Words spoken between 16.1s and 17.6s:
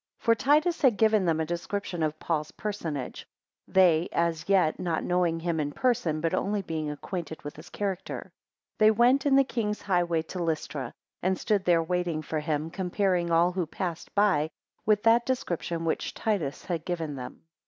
Titus had given them.